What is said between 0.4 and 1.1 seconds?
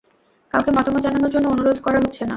কাউকে মতামত